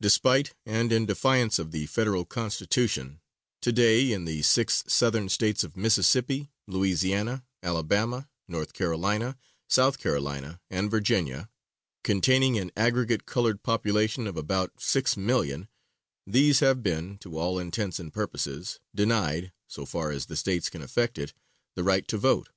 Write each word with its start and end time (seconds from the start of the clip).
Despite 0.00 0.56
and 0.66 0.90
in 0.90 1.06
defiance 1.06 1.60
of 1.60 1.70
the 1.70 1.86
Federal 1.86 2.24
Constitution, 2.24 3.20
to 3.60 3.70
day 3.70 4.10
in 4.10 4.24
the 4.24 4.42
six 4.42 4.82
Southern 4.88 5.28
States 5.28 5.62
of 5.62 5.76
Mississippi, 5.76 6.50
Louisiana, 6.66 7.44
Alabama, 7.62 8.28
North 8.48 8.72
Carolina, 8.72 9.36
South 9.68 10.00
Carolina 10.00 10.60
and 10.68 10.90
Virginia, 10.90 11.48
containing 12.02 12.58
an 12.58 12.72
aggregate 12.76 13.24
colored 13.24 13.62
population 13.62 14.26
of 14.26 14.36
about 14.36 14.74
6,000,000, 14.78 15.68
these 16.26 16.58
have 16.58 16.82
been, 16.82 17.16
to 17.18 17.38
all 17.38 17.60
intents 17.60 18.00
and 18.00 18.12
purposes, 18.12 18.80
denied, 18.92 19.52
so 19.68 19.86
far 19.86 20.10
as 20.10 20.26
the 20.26 20.34
States 20.34 20.68
can 20.70 20.82
effect 20.82 21.18
it, 21.18 21.34
the 21.76 21.84
right 21.84 22.08
to 22.08 22.18
vote. 22.18 22.48